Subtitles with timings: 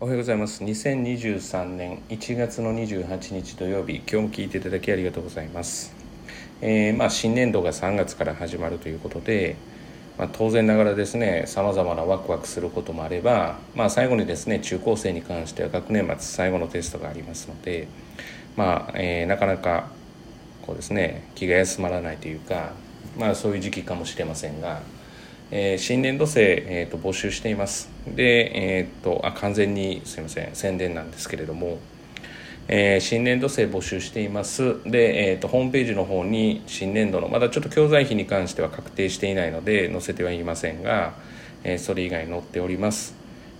[0.00, 0.64] おはようございます。
[0.64, 5.94] 2023年1月の28日土曜日今日も聞いていただきありがとうございます、
[6.60, 9.54] えー、まあ、新年度が3月から始まるということで、
[10.18, 17.86] まあ、当然ながらですねさまざまなワクワクすることもあれば、まあ、最後にですね中高生に関しては学年末最後のテストがありますので、
[18.56, 19.90] まあえー、なかなか
[20.62, 22.72] こうですね気が休まらないというか、
[23.16, 24.80] まあ、そういう時期かもしれませんが
[25.50, 27.90] えー、新年度生、えーと、募集しています。
[28.06, 31.78] で、えーと、あ完全にすいません宣伝なんですけれども、
[32.66, 34.82] えー、新年度生募集しています。
[34.84, 41.14] で、えーと、ホームページの方に新年度のまだちょっと教材費に関しては確定していないので載せてはいませんが、
[41.62, 43.14] え、それ以外載っております。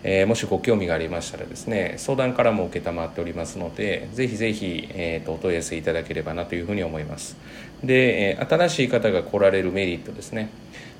[0.06, 7.36] え、もしご興味がありましたらですね相談からも承っておりますのでぜひぜひ、えーと、お問い合わせいただければなというふうに思います。
[7.82, 10.50] で、え、新しい方が来られるメリットですね。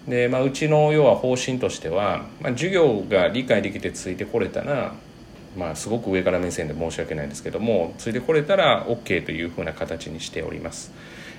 [0.09, 4.95] で、まあ、うちの要は方針としては、まあ、授業が理解できてついてこれたら
[5.57, 10.93] まあ、すごく上から目線で申し訳ないんですけどもついてこれたら OK というふうな形にしております、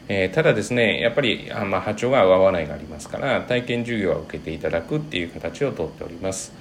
[0.08, 6.54] えー、ただですねやっぱりあ、まあ、波長が合わないがありますから体験授業は受けていただくっていう形をとっております。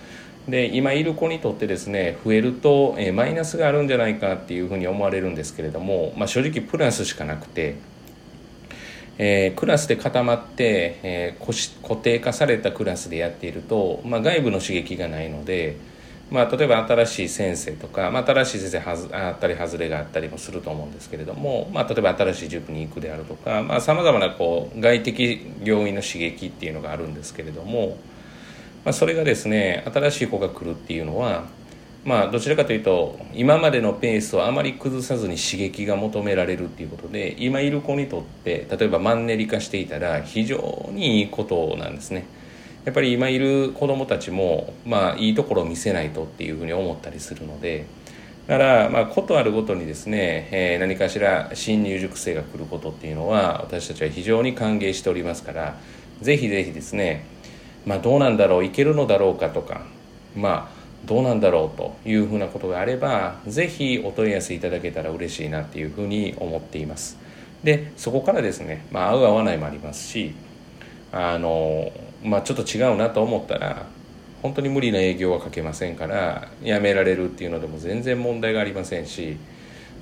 [0.49, 7.77] で今いる子にとってですね増えると、えー、マイナスがあるんじゃないかっていうふうに思われるんですけれども、まあ、正直プラスしかなくて、
[9.19, 15.77] えー、クラスで固まって、えー、固定化されたクラスでやっていると、まあ、外部の刺激がないので、
[16.31, 27.97] まあ、例えば新しい先生とか、まあ、新しい先生はずあったり外れがあったりもすると思うんですけれども、まあ、例えば新しい塾に行くであるとかさまざ、まなこう外的要因の刺激っていうのがあるんですけれども。
[28.85, 31.45] まあ、それがですね新しい子が来るっていうのは
[32.05, 42.27] まあどちらかというと今までのペースをあまり崩さずに刺激が求められるっていうことで今いる子にとって例えばマンネリ化していたら非常にいいことなんですね。
[42.85, 47.87] やっぱり今いる子どもたちもまあいいところを見せないとっていうふうに思ったりするので
[48.47, 55.79] だからまあことあるごとにですね、えー、何かしら新入塾生が来ることっていうのは私たちは非常に歓迎しておりますから
[56.21, 57.25] ぜひぜひですね
[57.87, 59.83] まあ、どうなんだろういけるのだろうかとか
[60.37, 60.74] まあ
[61.07, 67.19] どうなんだろうというふうなことがあればぜひお問い合わせいただけたら嬉しいなっていうふうに思っています。
[67.63, 70.35] でそこからですね、まあ、合う合わないもありますし
[71.13, 73.87] あの、まあ、ちょっと違うなと思ったら
[74.43, 79.39] 本当に無理な営業はかけませんからやめられるっていうのでも全然問題がありませんし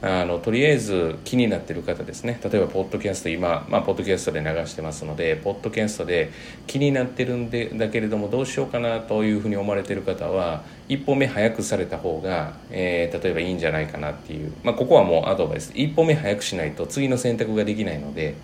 [0.03, 2.41] あのとりあえず気になってる方ですね。
[2.43, 6.33] 例えばポッドキャスト今、まあ、ポッドキャストで流してますのでポッドキャストで
[6.67, 15.73] 気になってるんでだけれどもどうしようかなというふうに思われてる方は一歩目早くされた方が、えー、例えばいいんじゃないかなっていう、まあ、ここはもうアドバイス。
[15.77, 18.35] 一歩目早くしないと次の選択ができないので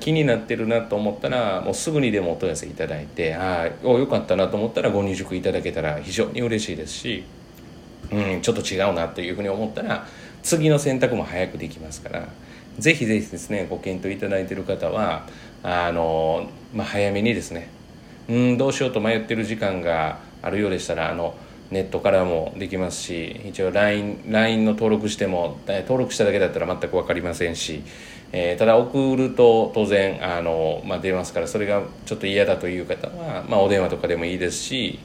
[0.00, 7.24] 気になってるなと思ったらもうすぐにでもお問い合わせいただいてああよかったなと思ったらご入塾いただけたら非常に嬉しいですし、
[8.10, 10.06] うん、ちょっと違うなというふうに思ったら
[10.44, 12.28] 次の選択も早くできますから
[12.78, 15.26] ぜひぜひですねご検討いただいている方は
[15.62, 17.68] あの、まあ、早めにですね
[18.28, 21.34] うんどうしようと迷ってる時間があるようでしたらあの
[21.70, 27.82] ネットからもできますし一応 LINE, LINE の登録しても登録しただけだったら全く分かりませんし、
[28.32, 34.98] えー、ただ送ると当然あの、まあ、出ますからそれがちょっと嫌だという方は、まあ、お電話とかでもいいですし、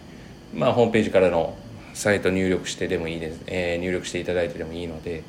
[0.54, 1.56] まあ、ホームページからの
[2.00, 5.22] サイト入力してでもいいです、えー、入力していただいてでもいいので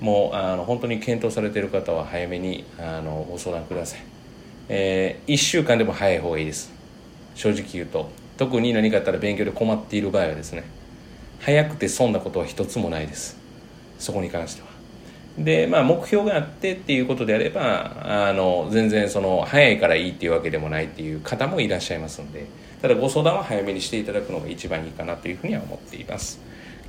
[0.00, 4.00] もうあの本当に検討されている方は早めにあのご相談ください、
[4.68, 6.72] えー、1週間でも早い方がいいです。
[7.34, 8.08] 正直言うと。
[8.36, 10.62] 特に何かあったら勉強で困っている場合はですね
[11.40, 13.36] 早くて損なことは一つもないです。
[13.98, 14.68] そこに関しては。
[15.38, 17.96] でまあ目標があってっていうことであれば
[18.28, 22.46] あの全然その早いからいいっていうわけでもないっていう方もいらっしゃいますんで
[22.82, 26.40] ただご相談は早めにしていただくのが一番いいかなというふうには思っています。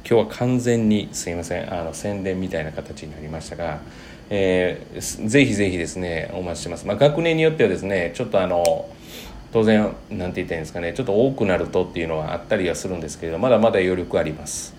[0.09, 1.73] 今日は完全にすいません。
[1.73, 3.79] あの宣伝みたいな形になりましたが、
[4.29, 8.89] えー、ぜひぜひですねお待ちしてます、まあ、学年によってはですねちょっとあの
[9.53, 14.77] 当然何て言ったらいいんですかねちょっと多くなるとっていうのはあったりはするんですけれどまだまだ余力あります。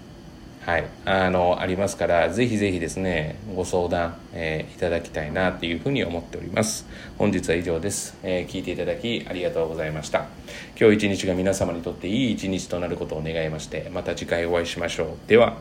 [0.69, 0.87] はい。
[1.07, 6.87] あのありますからぜひぜひですねご相談、えー、いただきたいなというふうに思っております。
[7.17, 10.27] 本日は以上です、えー、聞いていただきありがとうございました。
[10.79, 15.09] 今日一日が皆様にとっていい一日となることを願いましてまた次回お会いしましょう。
[15.27, 15.57] では。